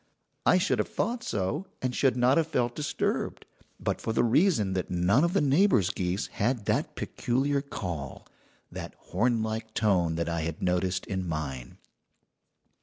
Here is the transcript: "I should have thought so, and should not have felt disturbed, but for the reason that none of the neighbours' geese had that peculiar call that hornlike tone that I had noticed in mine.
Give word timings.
"I 0.47 0.57
should 0.57 0.79
have 0.79 0.87
thought 0.87 1.23
so, 1.23 1.67
and 1.79 1.95
should 1.95 2.17
not 2.17 2.37
have 2.37 2.47
felt 2.47 2.73
disturbed, 2.75 3.45
but 3.79 4.01
for 4.01 4.13
the 4.13 4.23
reason 4.23 4.73
that 4.73 4.89
none 4.89 5.23
of 5.23 5.33
the 5.33 5.41
neighbours' 5.41 5.91
geese 5.91 6.25
had 6.25 6.65
that 6.65 6.95
peculiar 6.95 7.61
call 7.61 8.25
that 8.71 8.95
hornlike 9.11 9.75
tone 9.75 10.15
that 10.15 10.27
I 10.27 10.41
had 10.41 10.59
noticed 10.59 11.05
in 11.05 11.27
mine. 11.27 11.77